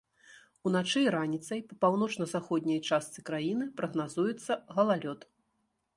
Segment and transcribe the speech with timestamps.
[0.67, 5.29] Уначы і раніцай па паўночна-заходняй частцы краіны прагназуецца галалёд.